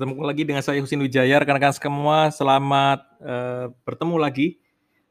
Bertemu 0.00 0.24
lagi 0.24 0.48
dengan 0.48 0.64
saya 0.64 0.80
Husin 0.80 1.04
Wijaya, 1.04 1.44
rekan-rekan 1.44 1.76
semua, 1.76 2.32
selamat 2.32 3.04
uh, 3.20 3.68
bertemu 3.84 4.16
lagi. 4.16 4.56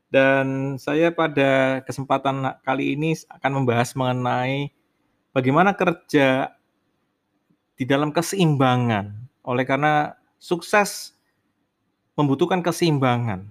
Dan 0.09 0.81
saya 0.81 1.13
pada 1.13 1.85
kesempatan 1.85 2.57
kali 2.65 2.97
ini 2.97 3.13
akan 3.29 3.61
membahas 3.61 3.93
mengenai 3.93 4.73
bagaimana 5.29 5.77
kerja 5.77 6.57
di 7.77 7.85
dalam 7.85 8.09
keseimbangan. 8.09 9.13
Oleh 9.45 9.61
karena 9.61 10.17
sukses 10.41 11.13
membutuhkan 12.17 12.65
keseimbangan. 12.65 13.45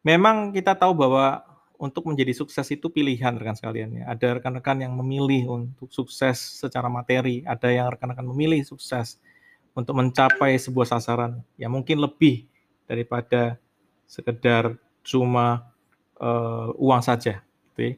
Memang 0.00 0.56
kita 0.56 0.72
tahu 0.72 0.96
bahwa 0.96 1.44
untuk 1.76 2.08
menjadi 2.08 2.32
sukses 2.32 2.72
itu 2.72 2.88
pilihan 2.88 3.36
rekan 3.36 3.52
sekalian 3.52 4.00
ya. 4.00 4.08
Ada 4.08 4.40
rekan-rekan 4.40 4.80
yang 4.80 4.96
memilih 4.96 5.60
untuk 5.60 5.92
sukses 5.92 6.40
secara 6.40 6.88
materi, 6.88 7.44
ada 7.44 7.68
yang 7.68 7.92
rekan-rekan 7.92 8.24
memilih 8.24 8.64
sukses 8.64 9.20
untuk 9.72 9.96
mencapai 9.96 10.56
sebuah 10.60 10.96
sasaran 10.96 11.40
yang 11.56 11.72
mungkin 11.72 12.00
lebih 12.00 12.44
daripada 12.84 13.56
sekedar 14.04 14.76
cuma 15.00 15.72
uh, 16.20 16.70
uang 16.76 17.00
saja. 17.00 17.40
Gitu 17.72 17.80
ya. 17.80 17.92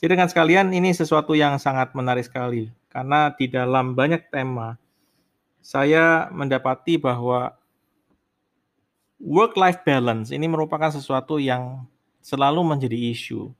Jadi 0.00 0.10
dengan 0.16 0.28
sekalian 0.32 0.72
ini 0.72 0.96
sesuatu 0.96 1.36
yang 1.36 1.60
sangat 1.60 1.92
menarik 1.92 2.24
sekali 2.24 2.72
karena 2.88 3.30
di 3.36 3.46
dalam 3.52 3.92
banyak 3.92 4.32
tema 4.32 4.80
saya 5.60 6.32
mendapati 6.32 6.96
bahwa 6.96 7.52
work 9.20 9.60
life 9.60 9.84
balance 9.84 10.32
ini 10.32 10.48
merupakan 10.48 10.88
sesuatu 10.88 11.36
yang 11.36 11.84
selalu 12.24 12.64
menjadi 12.64 12.96
isu. 13.12 13.52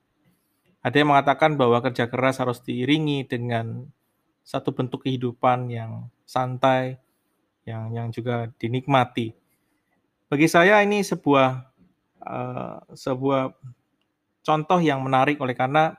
Ada 0.81 1.05
yang 1.05 1.13
mengatakan 1.13 1.61
bahwa 1.61 1.77
kerja 1.85 2.09
keras 2.09 2.41
harus 2.41 2.65
diiringi 2.65 3.29
dengan 3.29 3.85
satu 4.41 4.73
bentuk 4.73 5.05
kehidupan 5.05 5.69
yang 5.69 6.09
santai, 6.25 6.97
yang 7.65 7.93
yang 7.93 8.09
juga 8.13 8.49
dinikmati. 8.57 9.33
Bagi 10.31 10.47
saya 10.47 10.81
ini 10.81 11.03
sebuah 11.03 11.49
uh, 12.23 12.79
sebuah 12.95 13.53
contoh 14.41 14.81
yang 14.81 15.03
menarik 15.03 15.37
oleh 15.43 15.53
karena 15.53 15.97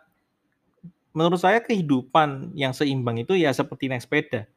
menurut 1.11 1.37
saya 1.37 1.59
kehidupan 1.59 2.55
yang 2.55 2.71
seimbang 2.71 3.19
itu 3.21 3.35
ya 3.35 3.51
seperti 3.51 3.91
naik 3.91 4.03
sepeda. 4.03 4.47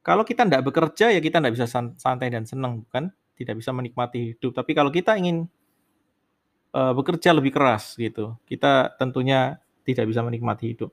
Kalau 0.00 0.24
kita 0.24 0.48
tidak 0.48 0.64
bekerja 0.64 1.12
ya 1.12 1.20
kita 1.20 1.42
tidak 1.42 1.52
bisa 1.58 1.66
santai 2.00 2.32
dan 2.32 2.48
senang, 2.48 2.86
bukan? 2.86 3.12
Tidak 3.36 3.52
bisa 3.52 3.72
menikmati 3.72 4.32
hidup. 4.36 4.56
Tapi 4.56 4.72
kalau 4.72 4.88
kita 4.88 5.16
ingin 5.16 5.44
uh, 6.74 6.92
bekerja 6.94 7.34
lebih 7.34 7.54
keras 7.54 7.98
gitu. 7.98 8.36
Kita 8.46 8.94
tentunya 8.96 9.58
tidak 9.84 10.08
bisa 10.10 10.20
menikmati 10.22 10.74
hidup. 10.74 10.90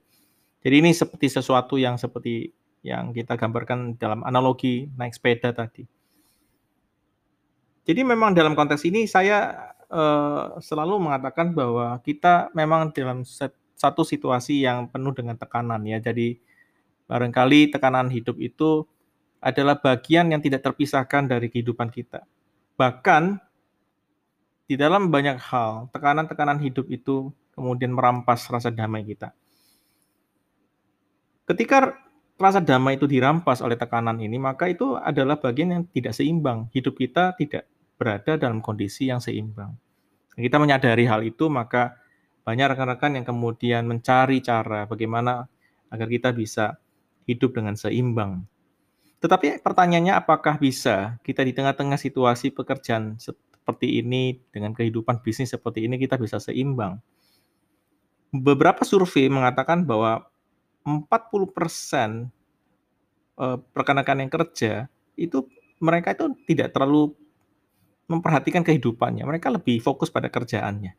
Jadi 0.62 0.76
ini 0.84 0.92
seperti 0.92 1.30
sesuatu 1.30 1.78
yang 1.78 1.96
seperti 1.96 2.50
yang 2.86 3.12
kita 3.12 3.36
gambarkan 3.36 3.98
dalam 3.98 4.22
analogi 4.24 4.88
naik 4.96 5.16
sepeda 5.16 5.52
tadi. 5.54 5.86
Jadi 7.88 8.02
memang 8.04 8.36
dalam 8.36 8.52
konteks 8.52 8.84
ini 8.84 9.08
saya 9.08 9.72
uh, 9.88 10.60
selalu 10.60 11.00
mengatakan 11.00 11.56
bahwa 11.56 11.96
kita 12.04 12.52
memang 12.52 12.92
dalam 12.92 13.24
satu 13.78 14.04
situasi 14.04 14.68
yang 14.68 14.92
penuh 14.92 15.16
dengan 15.16 15.40
tekanan 15.40 15.80
ya. 15.88 16.02
Jadi 16.04 16.36
barangkali 17.08 17.72
tekanan 17.72 18.12
hidup 18.12 18.36
itu 18.44 18.84
adalah 19.40 19.80
bagian 19.80 20.28
yang 20.34 20.44
tidak 20.44 20.66
terpisahkan 20.68 21.32
dari 21.32 21.48
kehidupan 21.48 21.88
kita. 21.88 22.28
Bahkan 22.76 23.40
di 24.68 24.76
dalam 24.76 25.08
banyak 25.08 25.40
hal, 25.40 25.88
tekanan-tekanan 25.96 26.60
hidup 26.60 26.92
itu 26.92 27.32
kemudian 27.56 27.96
merampas 27.96 28.52
rasa 28.52 28.68
damai 28.68 29.08
kita. 29.08 29.32
Ketika 31.48 31.96
rasa 32.38 32.62
damai 32.62 33.02
itu 33.02 33.10
dirampas 33.10 33.66
oleh 33.66 33.76
tekanan 33.76 34.22
ini, 34.22 34.38
maka 34.38 34.70
itu 34.70 34.94
adalah 34.94 35.42
bagian 35.42 35.74
yang 35.74 35.84
tidak 35.90 36.14
seimbang. 36.14 36.70
Hidup 36.70 36.94
kita 36.94 37.34
tidak 37.34 37.66
berada 37.98 38.38
dalam 38.38 38.62
kondisi 38.62 39.10
yang 39.10 39.18
seimbang. 39.18 39.74
Kita 40.38 40.62
menyadari 40.62 41.10
hal 41.10 41.26
itu, 41.26 41.50
maka 41.50 41.98
banyak 42.46 42.78
rekan-rekan 42.78 43.18
yang 43.18 43.26
kemudian 43.26 43.90
mencari 43.90 44.40
cara 44.46 44.86
bagaimana 44.86 45.50
agar 45.90 46.08
kita 46.08 46.30
bisa 46.32 46.78
hidup 47.26 47.58
dengan 47.58 47.74
seimbang. 47.74 48.46
Tetapi 49.18 49.66
pertanyaannya 49.66 50.14
apakah 50.14 50.62
bisa 50.62 51.18
kita 51.26 51.42
di 51.42 51.58
tengah-tengah 51.58 51.98
situasi 51.98 52.54
pekerjaan 52.54 53.18
seperti 53.18 53.98
ini, 54.00 54.38
dengan 54.54 54.78
kehidupan 54.78 55.26
bisnis 55.26 55.52
seperti 55.52 55.90
ini, 55.90 55.98
kita 55.98 56.22
bisa 56.22 56.38
seimbang. 56.38 57.02
Beberapa 58.30 58.86
survei 58.86 59.26
mengatakan 59.26 59.84
bahwa 59.90 60.30
40% 60.88 62.32
eh, 63.38 63.58
rekan-rekan 63.76 64.24
yang 64.24 64.32
kerja 64.32 64.88
itu 65.20 65.44
mereka 65.84 66.16
itu 66.16 66.32
tidak 66.48 66.72
terlalu 66.72 67.12
memperhatikan 68.08 68.64
kehidupannya. 68.64 69.28
Mereka 69.28 69.52
lebih 69.52 69.84
fokus 69.84 70.08
pada 70.08 70.32
kerjaannya. 70.32 70.96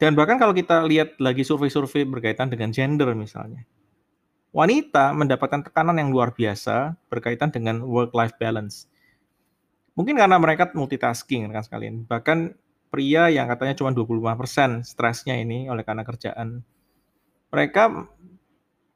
Dan 0.00 0.16
bahkan 0.16 0.40
kalau 0.40 0.50
kita 0.56 0.82
lihat 0.88 1.20
lagi 1.22 1.46
survei-survei 1.46 2.08
berkaitan 2.08 2.50
dengan 2.50 2.74
gender 2.74 3.14
misalnya. 3.14 3.62
Wanita 4.50 5.14
mendapatkan 5.14 5.62
tekanan 5.70 5.94
yang 6.02 6.10
luar 6.10 6.34
biasa 6.34 6.98
berkaitan 7.06 7.54
dengan 7.54 7.86
work-life 7.86 8.34
balance. 8.40 8.90
Mungkin 9.94 10.18
karena 10.18 10.40
mereka 10.42 10.72
multitasking 10.74 11.52
kan 11.54 11.62
sekalian. 11.62 12.02
Bahkan 12.08 12.58
pria 12.90 13.30
yang 13.30 13.46
katanya 13.46 13.78
cuma 13.78 13.94
25% 13.94 14.82
stresnya 14.82 15.38
ini 15.38 15.70
oleh 15.70 15.86
karena 15.86 16.02
kerjaan. 16.02 16.66
Mereka 17.50 18.10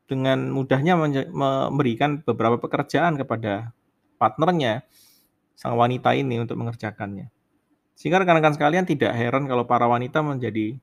dengan 0.06 0.50
mudahnya 0.52 0.94
memberikan 1.30 2.22
beberapa 2.22 2.60
pekerjaan 2.60 3.18
kepada 3.18 3.74
partnernya, 4.20 4.86
sang 5.58 5.74
wanita 5.74 6.14
ini 6.14 6.38
untuk 6.38 6.60
mengerjakannya. 6.60 7.30
Sehingga 7.94 8.22
rekan-rekan 8.22 8.54
sekalian 8.58 8.84
tidak 8.86 9.14
heran 9.14 9.46
kalau 9.46 9.66
para 9.66 9.86
wanita 9.86 10.22
menjadi 10.22 10.78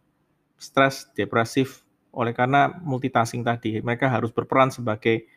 stres, 0.55 1.11
depresif 1.15 1.83
oleh 2.11 2.35
karena 2.35 2.71
multitasking 2.83 3.43
tadi. 3.43 3.79
Mereka 3.79 4.07
harus 4.07 4.31
berperan 4.31 4.71
sebagai 4.71 5.27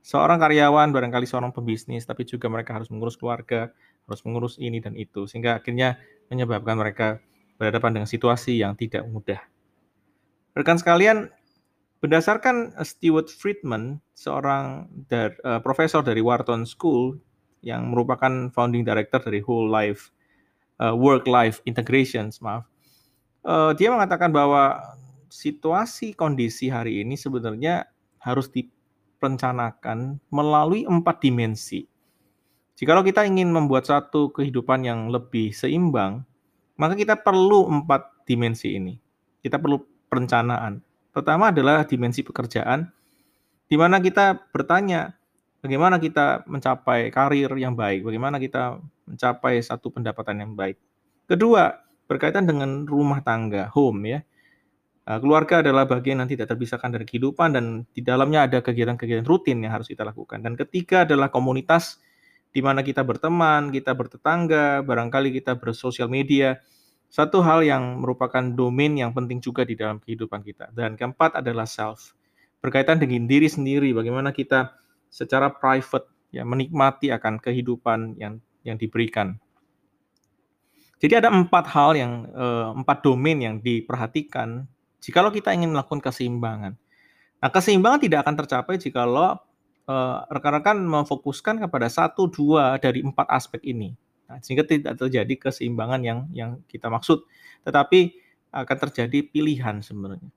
seorang 0.00 0.40
karyawan, 0.40 0.90
barangkali 0.90 1.26
seorang 1.26 1.52
pembisnis, 1.54 2.06
tapi 2.06 2.26
juga 2.26 2.50
mereka 2.50 2.74
harus 2.74 2.88
mengurus 2.90 3.14
keluarga, 3.18 3.70
harus 4.06 4.20
mengurus 4.26 4.56
ini 4.58 4.82
dan 4.82 4.96
itu, 4.96 5.26
sehingga 5.30 5.60
akhirnya 5.60 6.00
menyebabkan 6.32 6.74
mereka 6.78 7.22
berhadapan 7.60 8.00
dengan 8.00 8.08
situasi 8.08 8.58
yang 8.58 8.74
tidak 8.74 9.04
mudah. 9.06 9.40
Rekan 10.56 10.80
sekalian, 10.80 11.30
berdasarkan 12.00 12.72
Stewart 12.80 13.28
Friedman, 13.28 14.00
seorang 14.16 14.88
dar, 15.08 15.36
uh, 15.44 15.60
profesor 15.60 16.00
dari 16.00 16.24
Wharton 16.24 16.64
School 16.64 17.20
yang 17.60 17.92
merupakan 17.92 18.48
founding 18.56 18.84
director 18.84 19.20
dari 19.20 19.44
Whole 19.44 19.68
Life 19.68 20.08
uh, 20.80 20.96
Work 20.96 21.28
Life 21.28 21.60
Integrations, 21.68 22.40
maaf, 22.40 22.64
uh, 23.44 23.76
dia 23.76 23.92
mengatakan 23.92 24.32
bahwa 24.32 24.80
situasi 25.28 26.16
kondisi 26.16 26.72
hari 26.72 27.04
ini 27.04 27.14
sebenarnya 27.14 27.86
harus 28.20 28.48
direncanakan 28.48 30.18
melalui 30.32 30.88
empat 30.88 31.20
dimensi. 31.20 31.84
Jikalau 32.80 33.04
kita 33.04 33.28
ingin 33.28 33.52
membuat 33.52 33.84
satu 33.84 34.32
kehidupan 34.32 34.88
yang 34.88 35.12
lebih 35.12 35.52
seimbang, 35.52 36.24
maka 36.80 36.96
kita 36.96 37.20
perlu 37.20 37.68
empat 37.68 38.24
dimensi 38.24 38.72
ini. 38.72 38.96
Kita 39.44 39.60
perlu 39.60 39.84
perencanaan. 40.08 40.80
Pertama 41.10 41.50
adalah 41.50 41.82
dimensi 41.82 42.22
pekerjaan, 42.22 42.86
di 43.66 43.76
mana 43.78 43.98
kita 43.98 44.50
bertanya 44.54 45.14
bagaimana 45.62 45.98
kita 45.98 46.46
mencapai 46.46 47.10
karir 47.10 47.50
yang 47.58 47.74
baik, 47.74 48.06
bagaimana 48.06 48.38
kita 48.38 48.78
mencapai 49.06 49.58
satu 49.60 49.90
pendapatan 49.90 50.42
yang 50.42 50.52
baik. 50.54 50.78
Kedua, 51.26 51.70
berkaitan 52.10 52.46
dengan 52.46 52.86
rumah 52.86 53.22
tangga, 53.22 53.70
home 53.70 54.02
ya. 54.06 54.20
Nah, 55.06 55.18
keluarga 55.18 55.58
adalah 55.58 55.90
bagian 55.90 56.22
yang 56.22 56.30
tidak 56.30 56.50
terpisahkan 56.54 56.94
dari 56.94 57.02
kehidupan 57.02 57.54
dan 57.54 57.64
di 57.90 58.02
dalamnya 58.02 58.46
ada 58.46 58.58
kegiatan-kegiatan 58.62 59.26
rutin 59.26 59.58
yang 59.62 59.74
harus 59.74 59.90
kita 59.90 60.06
lakukan. 60.06 60.38
Dan 60.42 60.54
ketiga 60.54 61.02
adalah 61.02 61.30
komunitas 61.34 61.98
di 62.50 62.62
mana 62.62 62.82
kita 62.82 63.02
berteman, 63.06 63.70
kita 63.74 63.94
bertetangga, 63.94 64.82
barangkali 64.82 65.34
kita 65.42 65.58
bersosial 65.58 66.10
media. 66.10 66.58
Satu 67.10 67.42
hal 67.42 67.66
yang 67.66 67.98
merupakan 67.98 68.40
domain 68.40 68.94
yang 68.94 69.10
penting 69.10 69.42
juga 69.42 69.66
di 69.66 69.74
dalam 69.74 69.98
kehidupan 69.98 70.46
kita. 70.46 70.70
Dan 70.70 70.94
keempat 70.94 71.42
adalah 71.42 71.66
self. 71.66 72.14
Berkaitan 72.62 73.02
dengan 73.02 73.26
diri 73.26 73.50
sendiri, 73.50 73.90
bagaimana 73.90 74.30
kita 74.30 74.78
secara 75.10 75.50
private 75.50 76.06
ya 76.30 76.46
menikmati 76.46 77.10
akan 77.10 77.42
kehidupan 77.42 78.14
yang 78.16 78.38
yang 78.62 78.78
diberikan. 78.78 79.42
Jadi 81.02 81.18
ada 81.18 81.34
empat 81.34 81.66
hal 81.74 81.98
yang 81.98 82.30
eh, 82.30 82.68
empat 82.78 83.02
domain 83.02 83.38
yang 83.42 83.56
diperhatikan 83.58 84.70
jikalau 85.02 85.34
kita 85.34 85.50
ingin 85.50 85.74
melakukan 85.74 85.98
keseimbangan. 85.98 86.78
Nah, 87.40 87.50
keseimbangan 87.50 88.00
tidak 88.06 88.18
akan 88.22 88.34
tercapai 88.38 88.76
jikalau 88.78 89.40
Eh, 89.90 90.18
rekan-rekan 90.30 90.78
memfokuskan 90.86 91.66
kepada 91.66 91.90
satu 91.90 92.30
dua 92.30 92.78
dari 92.78 93.02
empat 93.02 93.26
aspek 93.26 93.58
ini, 93.66 93.98
nah, 94.30 94.38
sehingga 94.38 94.62
tidak 94.62 94.94
terjadi 94.94 95.50
keseimbangan 95.50 96.00
yang 96.06 96.18
yang 96.30 96.50
kita 96.70 96.86
maksud, 96.86 97.26
tetapi 97.66 98.14
akan 98.54 98.76
terjadi 98.86 99.26
pilihan 99.26 99.82
sebenarnya. 99.82 100.30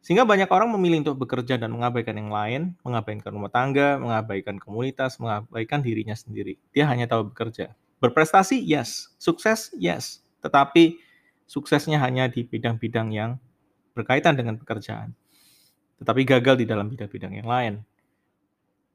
Sehingga 0.00 0.24
banyak 0.24 0.48
orang 0.48 0.72
memilih 0.72 1.04
untuk 1.04 1.20
bekerja 1.28 1.60
dan 1.60 1.76
mengabaikan 1.76 2.16
yang 2.16 2.32
lain, 2.32 2.72
mengabaikan 2.80 3.36
rumah 3.36 3.52
tangga, 3.52 4.00
mengabaikan 4.00 4.56
komunitas, 4.56 5.20
mengabaikan 5.20 5.84
dirinya 5.84 6.16
sendiri. 6.16 6.56
Dia 6.72 6.88
hanya 6.88 7.04
tahu 7.04 7.28
bekerja. 7.32 7.76
Berprestasi, 8.00 8.64
yes. 8.64 9.12
Sukses, 9.20 9.68
yes. 9.76 10.24
Tetapi 10.40 10.96
suksesnya 11.44 12.00
hanya 12.00 12.32
di 12.32 12.48
bidang-bidang 12.48 13.12
yang 13.12 13.36
berkaitan 13.92 14.40
dengan 14.40 14.56
pekerjaan. 14.56 15.12
Tetapi 16.00 16.24
gagal 16.24 16.64
di 16.64 16.64
dalam 16.64 16.88
bidang-bidang 16.88 17.36
yang 17.36 17.48
lain. 17.48 17.74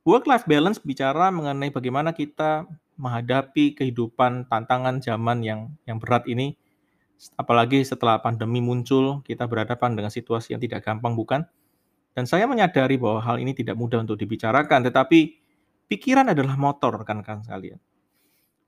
Work-life 0.01 0.50
balance 0.50 0.81
bicara 0.81 1.30
mengenai 1.30 1.69
bagaimana 1.69 2.18
kita 2.18 2.66
menghadapi 2.96 3.76
kehidupan 3.76 4.48
tantangan 4.48 5.04
zaman 5.04 5.44
yang 5.44 5.60
yang 5.88 6.00
berat 6.00 6.26
ini 6.28 6.56
Apalagi 7.40 7.82
setelah 7.88 8.20
pandemi 8.20 8.60
muncul, 8.60 9.24
kita 9.24 9.48
berhadapan 9.48 9.96
dengan 9.96 10.12
situasi 10.12 10.54
yang 10.54 10.62
tidak 10.62 10.84
gampang, 10.84 11.16
bukan? 11.16 11.48
Dan 12.16 12.28
saya 12.28 12.48
menyadari 12.48 12.96
bahwa 13.00 13.20
hal 13.24 13.40
ini 13.40 13.56
tidak 13.56 13.76
mudah 13.76 14.04
untuk 14.04 14.20
dibicarakan, 14.20 14.88
tetapi 14.88 15.36
pikiran 15.88 16.32
adalah 16.32 16.56
motor, 16.60 16.96
rekan-rekan 17.04 17.44
sekalian. 17.44 17.80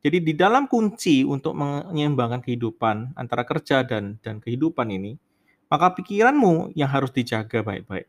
Jadi 0.04 0.18
di 0.24 0.34
dalam 0.38 0.70
kunci 0.72 1.28
untuk 1.28 1.58
menyeimbangkan 1.58 2.40
kehidupan 2.44 3.18
antara 3.18 3.44
kerja 3.44 3.84
dan 3.84 4.20
dan 4.24 4.40
kehidupan 4.40 4.88
ini, 4.94 5.20
maka 5.68 5.92
pikiranmu 5.96 6.76
yang 6.78 6.88
harus 6.88 7.12
dijaga 7.12 7.64
baik-baik. 7.64 8.08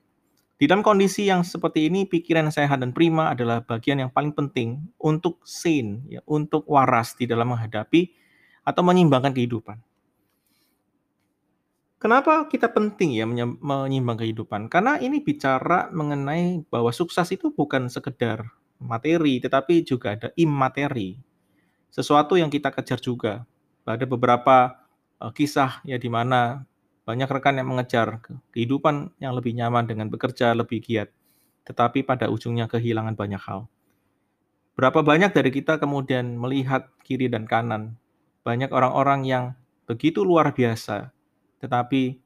Di 0.59 0.67
dalam 0.67 0.83
kondisi 0.83 1.31
yang 1.31 1.47
seperti 1.47 1.87
ini, 1.87 2.03
pikiran 2.03 2.51
yang 2.51 2.55
sehat 2.55 2.83
dan 2.83 2.91
prima 2.91 3.31
adalah 3.31 3.63
bagian 3.63 4.03
yang 4.03 4.11
paling 4.11 4.35
penting 4.35 4.83
untuk 4.99 5.39
sane, 5.47 6.03
ya, 6.11 6.19
untuk 6.27 6.67
waras 6.67 7.15
di 7.15 7.31
dalam 7.31 7.55
menghadapi 7.55 8.11
atau 8.67 8.83
menyeimbangkan 8.83 9.31
kehidupan. 9.31 9.79
Kenapa 11.99 12.47
kita 12.47 12.71
penting 12.71 13.19
ya 13.19 13.27
menyimbang 13.59 14.23
kehidupan? 14.23 14.71
Karena 14.71 15.03
ini 15.03 15.19
bicara 15.19 15.91
mengenai 15.91 16.63
bahwa 16.71 16.95
sukses 16.95 17.27
itu 17.35 17.51
bukan 17.51 17.91
sekedar 17.91 18.47
materi, 18.79 19.43
tetapi 19.43 19.83
juga 19.83 20.15
ada 20.15 20.31
imateri. 20.39 21.19
Sesuatu 21.91 22.39
yang 22.39 22.51
kita 22.51 22.71
kejar 22.71 23.03
juga. 23.03 23.43
Ada 23.83 24.07
beberapa 24.07 24.79
uh, 25.19 25.33
kisah 25.35 25.83
ya 25.83 25.99
di 25.99 26.07
mana 26.07 26.63
banyak 27.09 27.25
rekan 27.25 27.57
yang 27.57 27.73
mengejar 27.73 28.21
kehidupan 28.53 29.17
yang 29.17 29.33
lebih 29.33 29.57
nyaman 29.57 29.89
dengan 29.89 30.13
bekerja 30.13 30.53
lebih 30.53 30.85
giat, 30.85 31.09
tetapi 31.65 32.05
pada 32.05 32.29
ujungnya 32.29 32.69
kehilangan 32.69 33.17
banyak 33.17 33.41
hal. 33.41 33.65
Berapa 34.77 35.01
banyak 35.01 35.33
dari 35.33 35.49
kita 35.49 35.81
kemudian 35.81 36.37
melihat 36.37 36.93
kiri 37.01 37.33
dan 37.33 37.49
kanan, 37.49 37.97
banyak 38.45 38.69
orang-orang 38.69 39.25
yang 39.25 39.45
begitu 39.89 40.21
luar 40.21 40.53
biasa 40.53 41.17
tetapi 41.59 42.19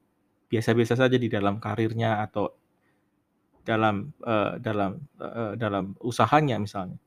biasa-biasa 0.49 0.93
saja 0.93 1.17
di 1.17 1.27
dalam 1.29 1.57
karirnya 1.57 2.21
atau 2.21 2.53
dalam 3.65 4.13
uh, 4.21 4.59
dalam 4.61 5.01
uh, 5.17 5.57
dalam 5.57 5.97
usahanya 6.03 6.61
misalnya. 6.61 6.99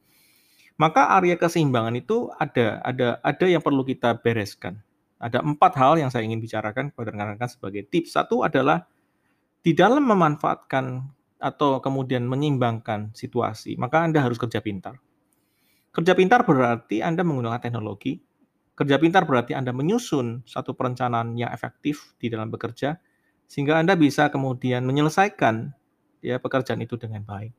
Maka 0.77 1.17
area 1.17 1.41
keseimbangan 1.41 1.95
itu 1.97 2.29
ada 2.37 2.83
ada 2.85 3.23
ada 3.23 3.47
yang 3.47 3.63
perlu 3.63 3.87
kita 3.87 4.19
bereskan. 4.19 4.83
Ada 5.17 5.41
empat 5.41 5.73
hal 5.81 5.97
yang 5.97 6.13
saya 6.13 6.29
ingin 6.29 6.43
bicarakan 6.43 6.93
kepada 6.93 7.13
rekan-rekan 7.13 7.49
sebagai 7.49 7.89
tips. 7.89 8.17
Satu 8.17 8.45
adalah 8.45 8.85
di 9.65 9.73
dalam 9.73 10.05
memanfaatkan 10.05 11.03
atau 11.37 11.81
kemudian 11.81 12.25
menyimbangkan 12.25 13.13
situasi, 13.13 13.77
maka 13.77 14.05
Anda 14.05 14.25
harus 14.25 14.37
kerja 14.37 14.61
pintar. 14.61 15.01
Kerja 15.93 16.13
pintar 16.13 16.45
berarti 16.45 17.01
Anda 17.01 17.25
menggunakan 17.25 17.61
teknologi, 17.61 18.21
Kerja 18.77 19.01
pintar 19.01 19.25
berarti 19.25 19.57
Anda 19.57 19.73
menyusun 19.73 20.45
satu 20.45 20.77
perencanaan 20.77 21.33
yang 21.33 21.49
efektif 21.49 22.13
di 22.21 22.29
dalam 22.29 22.53
bekerja, 22.53 23.01
sehingga 23.49 23.81
Anda 23.81 23.97
bisa 23.97 24.29
kemudian 24.29 24.85
menyelesaikan 24.85 25.73
ya 26.21 26.37
pekerjaan 26.37 26.85
itu 26.85 27.01
dengan 27.01 27.25
baik. 27.25 27.57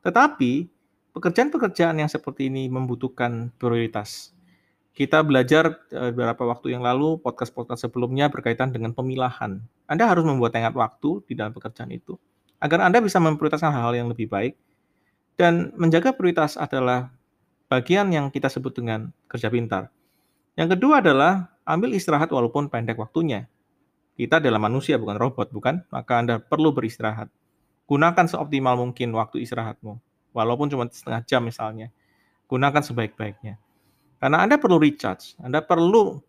Tetapi 0.00 0.52
pekerjaan-pekerjaan 1.12 2.00
yang 2.00 2.08
seperti 2.08 2.48
ini 2.48 2.72
membutuhkan 2.72 3.52
prioritas. 3.60 4.32
Kita 4.96 5.20
belajar 5.20 5.84
eh, 5.92 6.08
beberapa 6.08 6.48
waktu 6.48 6.72
yang 6.72 6.80
lalu 6.80 7.20
podcast-podcast 7.20 7.84
sebelumnya 7.84 8.32
berkaitan 8.32 8.72
dengan 8.72 8.96
pemilahan. 8.96 9.60
Anda 9.84 10.08
harus 10.08 10.24
membuat 10.24 10.56
tenggat 10.56 10.72
waktu 10.72 11.20
di 11.28 11.36
dalam 11.36 11.52
pekerjaan 11.52 11.92
itu 11.92 12.16
agar 12.64 12.88
Anda 12.88 13.04
bisa 13.04 13.20
memprioritaskan 13.20 13.68
hal-hal 13.76 13.92
yang 13.92 14.08
lebih 14.08 14.32
baik 14.32 14.56
dan 15.36 15.76
menjaga 15.76 16.16
prioritas 16.16 16.56
adalah 16.56 17.12
bagian 17.68 18.08
yang 18.08 18.32
kita 18.32 18.48
sebut 18.48 18.72
dengan 18.72 19.12
kerja 19.28 19.52
pintar. 19.52 19.92
Yang 20.56 20.80
kedua 20.80 21.04
adalah 21.04 21.52
ambil 21.68 21.92
istirahat 21.92 22.32
walaupun 22.32 22.72
pendek 22.72 22.96
waktunya. 22.96 23.44
Kita 24.16 24.40
adalah 24.40 24.56
manusia 24.56 24.96
bukan 24.96 25.20
robot, 25.20 25.52
bukan? 25.52 25.84
Maka 25.92 26.12
Anda 26.24 26.34
perlu 26.40 26.72
beristirahat. 26.72 27.28
Gunakan 27.84 28.24
seoptimal 28.32 28.80
mungkin 28.80 29.12
waktu 29.12 29.44
istirahatmu. 29.44 30.00
Walaupun 30.32 30.72
cuma 30.72 30.88
setengah 30.88 31.20
jam 31.28 31.44
misalnya. 31.44 31.92
Gunakan 32.48 32.80
sebaik-baiknya. 32.80 33.60
Karena 34.16 34.42
Anda 34.42 34.56
perlu 34.56 34.80
recharge, 34.80 35.36
Anda 35.40 35.60
perlu 35.60 36.20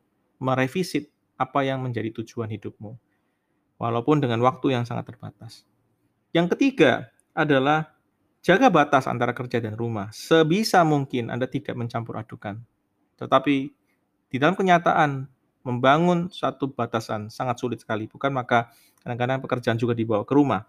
merevisit 0.43 1.07
apa 1.39 1.63
yang 1.63 1.85
menjadi 1.85 2.11
tujuan 2.21 2.51
hidupmu. 2.51 2.97
Walaupun 3.77 4.19
dengan 4.19 4.41
waktu 4.41 4.73
yang 4.73 4.83
sangat 4.89 5.13
terbatas. 5.13 5.63
Yang 6.33 6.57
ketiga 6.57 7.13
adalah 7.37 7.93
jaga 8.41 8.73
batas 8.73 9.05
antara 9.05 9.37
kerja 9.37 9.61
dan 9.61 9.77
rumah. 9.77 10.09
Sebisa 10.09 10.81
mungkin 10.81 11.29
Anda 11.29 11.45
tidak 11.45 11.77
mencampur 11.77 12.17
adukan. 12.17 12.57
Tetapi 13.21 13.55
di 14.27 14.37
dalam 14.41 14.57
kenyataan 14.57 15.29
membangun 15.67 16.31
satu 16.33 16.71
batasan 16.71 17.27
sangat 17.27 17.59
sulit 17.59 17.79
sekali, 17.83 18.07
bukan? 18.09 18.33
Maka 18.33 18.71
kadang-kadang 19.03 19.39
pekerjaan 19.43 19.77
juga 19.77 19.93
dibawa 19.93 20.23
ke 20.23 20.33
rumah. 20.35 20.63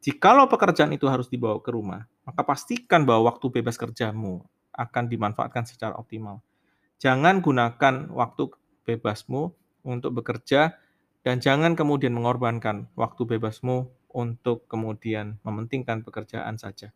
Jikalau 0.00 0.46
pekerjaan 0.46 0.94
itu 0.94 1.10
harus 1.10 1.26
dibawa 1.26 1.58
ke 1.58 1.72
rumah, 1.72 2.06
maka 2.22 2.46
pastikan 2.46 3.02
bahwa 3.02 3.32
waktu 3.32 3.50
bebas 3.50 3.74
kerjamu 3.74 4.44
akan 4.76 5.04
dimanfaatkan 5.10 5.66
secara 5.66 5.98
optimal. 5.98 6.44
Jangan 6.96 7.44
gunakan 7.44 8.08
waktu 8.08 8.42
bebasmu 8.88 9.52
untuk 9.84 10.10
bekerja 10.16 10.80
dan 11.20 11.42
jangan 11.42 11.76
kemudian 11.76 12.14
mengorbankan 12.16 12.88
waktu 12.96 13.26
bebasmu 13.36 13.90
untuk 14.16 14.64
kemudian 14.70 15.36
mementingkan 15.44 16.00
pekerjaan 16.00 16.56
saja. 16.56 16.94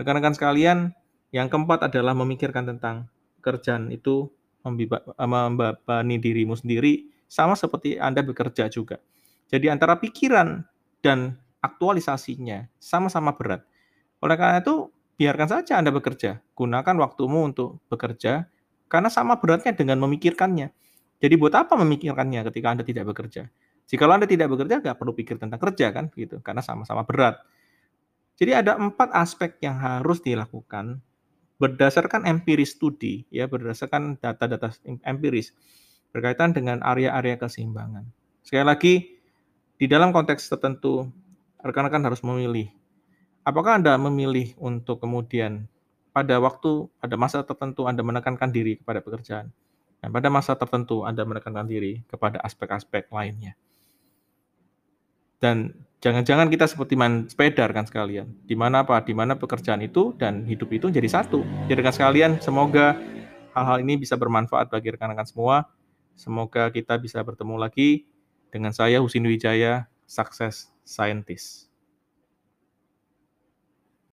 Rekan-rekan 0.00 0.32
sekalian, 0.32 0.96
yang 1.34 1.52
keempat 1.52 1.92
adalah 1.92 2.16
memikirkan 2.16 2.64
tentang 2.64 3.12
pekerjaan 3.40 3.92
itu 3.92 4.32
membebani 4.64 6.16
dirimu 6.16 6.56
sendiri 6.56 7.12
sama 7.28 7.58
seperti 7.58 8.00
Anda 8.00 8.24
bekerja 8.24 8.72
juga. 8.72 9.02
Jadi 9.52 9.68
antara 9.68 10.00
pikiran 10.00 10.64
dan 11.04 11.36
aktualisasinya 11.60 12.66
sama-sama 12.80 13.36
berat. 13.36 13.62
Oleh 14.22 14.34
karena 14.38 14.64
itu, 14.64 14.88
biarkan 15.20 15.48
saja 15.50 15.78
Anda 15.78 15.92
bekerja. 15.92 16.40
Gunakan 16.56 16.96
waktumu 16.98 17.44
untuk 17.46 17.78
bekerja 17.92 18.48
karena 18.86 19.10
sama 19.10 19.38
beratnya 19.38 19.74
dengan 19.74 19.98
memikirkannya. 20.02 20.70
Jadi 21.16 21.34
buat 21.40 21.54
apa 21.56 21.74
memikirkannya 21.80 22.44
ketika 22.52 22.66
Anda 22.72 22.84
tidak 22.84 23.04
bekerja? 23.14 23.48
Jika 23.86 24.04
Anda 24.10 24.26
tidak 24.26 24.50
bekerja, 24.50 24.82
nggak 24.82 24.96
perlu 24.98 25.14
pikir 25.14 25.38
tentang 25.38 25.62
kerja 25.62 25.94
kan, 25.94 26.10
gitu, 26.12 26.42
karena 26.42 26.58
sama-sama 26.60 27.06
berat. 27.06 27.38
Jadi 28.36 28.52
ada 28.52 28.76
empat 28.76 29.14
aspek 29.16 29.56
yang 29.62 29.78
harus 29.78 30.20
dilakukan 30.20 31.00
berdasarkan 31.56 32.28
empiris 32.28 32.76
studi, 32.76 33.24
ya 33.32 33.48
berdasarkan 33.48 34.20
data-data 34.20 34.76
empiris 35.08 35.56
berkaitan 36.12 36.52
dengan 36.52 36.84
area-area 36.84 37.40
keseimbangan. 37.40 38.04
Sekali 38.44 38.64
lagi, 38.66 38.94
di 39.76 39.86
dalam 39.88 40.12
konteks 40.12 40.52
tertentu, 40.52 41.08
rekan-rekan 41.64 42.04
harus 42.04 42.20
memilih. 42.20 42.68
Apakah 43.46 43.80
Anda 43.80 43.96
memilih 43.96 44.52
untuk 44.60 45.00
kemudian 45.00 45.70
pada 46.16 46.40
waktu, 46.40 46.88
pada 46.96 47.14
masa 47.20 47.44
tertentu 47.44 47.84
Anda 47.84 48.00
menekankan 48.00 48.48
diri 48.48 48.80
kepada 48.80 49.04
pekerjaan, 49.04 49.52
dan 50.00 50.08
pada 50.08 50.32
masa 50.32 50.56
tertentu 50.56 51.04
Anda 51.04 51.28
menekankan 51.28 51.68
diri 51.68 52.00
kepada 52.08 52.40
aspek-aspek 52.40 53.12
lainnya. 53.12 53.52
Dan 55.36 55.76
Jangan-jangan 56.06 56.52
kita 56.52 56.68
seperti 56.68 56.92
main 56.92 57.24
sepeda 57.24 57.64
kan 57.72 57.88
sekalian. 57.88 58.28
Di 58.44 58.52
mana 58.52 58.84
apa? 58.84 59.00
Di 59.00 59.16
mana 59.16 59.32
pekerjaan 59.32 59.80
itu 59.80 60.12
dan 60.20 60.44
hidup 60.44 60.68
itu 60.70 60.92
jadi 60.92 61.08
satu. 61.08 61.40
Jadi 61.66 61.82
rekan 61.82 61.90
sekalian, 61.90 62.30
semoga 62.38 62.94
hal-hal 63.56 63.80
ini 63.80 63.96
bisa 63.96 64.14
bermanfaat 64.14 64.68
bagi 64.68 64.92
rekan-rekan 64.92 65.24
semua. 65.24 65.66
Semoga 66.14 66.68
kita 66.68 67.00
bisa 67.00 67.18
bertemu 67.24 67.56
lagi 67.56 68.04
dengan 68.52 68.76
saya 68.76 69.00
Husin 69.00 69.24
Wijaya, 69.24 69.88
Success 70.04 70.68
Scientist. 70.84 71.72